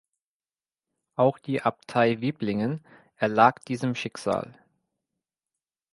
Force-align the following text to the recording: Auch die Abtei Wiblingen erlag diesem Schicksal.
Auch 1.15 1.37
die 1.37 1.61
Abtei 1.61 2.21
Wiblingen 2.21 2.83
erlag 3.17 3.59
diesem 3.65 3.93
Schicksal. 3.93 4.57